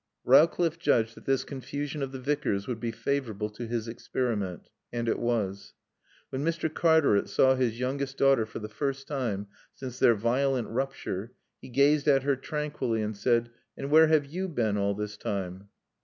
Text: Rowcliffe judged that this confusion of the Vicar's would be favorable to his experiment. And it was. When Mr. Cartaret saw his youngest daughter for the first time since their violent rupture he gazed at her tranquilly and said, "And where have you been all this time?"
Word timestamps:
Rowcliffe 0.25 0.79
judged 0.79 1.13
that 1.13 1.25
this 1.25 1.43
confusion 1.43 2.01
of 2.01 2.11
the 2.11 2.17
Vicar's 2.19 2.65
would 2.65 2.79
be 2.79 2.91
favorable 2.91 3.51
to 3.51 3.67
his 3.67 3.87
experiment. 3.87 4.71
And 4.91 5.07
it 5.07 5.19
was. 5.19 5.75
When 6.31 6.43
Mr. 6.43 6.73
Cartaret 6.73 7.29
saw 7.29 7.53
his 7.53 7.79
youngest 7.79 8.17
daughter 8.17 8.47
for 8.47 8.57
the 8.57 8.67
first 8.67 9.07
time 9.07 9.45
since 9.75 9.99
their 9.99 10.15
violent 10.15 10.69
rupture 10.69 11.33
he 11.61 11.69
gazed 11.69 12.07
at 12.07 12.23
her 12.23 12.35
tranquilly 12.35 13.03
and 13.03 13.15
said, 13.15 13.51
"And 13.77 13.91
where 13.91 14.07
have 14.07 14.25
you 14.25 14.47
been 14.47 14.75
all 14.75 14.95
this 14.95 15.17
time?" 15.17 15.67